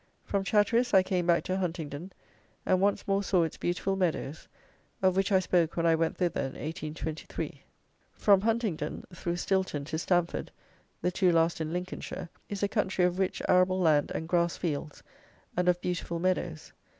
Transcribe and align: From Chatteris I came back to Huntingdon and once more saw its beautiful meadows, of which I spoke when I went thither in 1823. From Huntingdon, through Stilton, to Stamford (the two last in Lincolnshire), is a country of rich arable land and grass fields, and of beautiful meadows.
From 0.25 0.43
Chatteris 0.43 0.95
I 0.95 1.03
came 1.03 1.27
back 1.27 1.43
to 1.43 1.57
Huntingdon 1.57 2.11
and 2.65 2.81
once 2.81 3.07
more 3.07 3.21
saw 3.21 3.43
its 3.43 3.57
beautiful 3.57 3.95
meadows, 3.95 4.47
of 5.03 5.15
which 5.15 5.31
I 5.31 5.37
spoke 5.39 5.77
when 5.77 5.85
I 5.85 5.93
went 5.93 6.17
thither 6.17 6.39
in 6.41 6.53
1823. 6.53 7.61
From 8.11 8.41
Huntingdon, 8.41 9.03
through 9.13 9.35
Stilton, 9.35 9.85
to 9.85 9.99
Stamford 9.99 10.49
(the 11.03 11.11
two 11.11 11.31
last 11.31 11.61
in 11.61 11.71
Lincolnshire), 11.71 12.29
is 12.49 12.63
a 12.63 12.67
country 12.67 13.05
of 13.05 13.19
rich 13.19 13.43
arable 13.47 13.79
land 13.79 14.11
and 14.15 14.27
grass 14.27 14.57
fields, 14.57 15.03
and 15.55 15.69
of 15.69 15.79
beautiful 15.81 16.17
meadows. 16.17 16.73